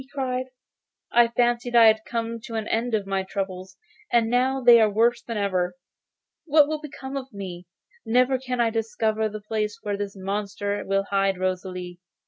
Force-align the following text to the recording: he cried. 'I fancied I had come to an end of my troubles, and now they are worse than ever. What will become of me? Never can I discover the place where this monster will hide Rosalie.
he 0.01 0.07
cried. 0.07 0.47
'I 1.11 1.27
fancied 1.37 1.75
I 1.75 1.85
had 1.85 2.03
come 2.07 2.39
to 2.45 2.55
an 2.55 2.67
end 2.69 2.95
of 2.95 3.05
my 3.05 3.21
troubles, 3.21 3.77
and 4.11 4.31
now 4.31 4.59
they 4.59 4.81
are 4.81 4.89
worse 4.89 5.21
than 5.21 5.37
ever. 5.37 5.75
What 6.45 6.67
will 6.67 6.81
become 6.81 7.15
of 7.15 7.31
me? 7.31 7.67
Never 8.03 8.39
can 8.39 8.59
I 8.59 8.71
discover 8.71 9.29
the 9.29 9.41
place 9.41 9.77
where 9.83 9.97
this 9.97 10.15
monster 10.17 10.83
will 10.87 11.03
hide 11.11 11.37
Rosalie. 11.37 11.99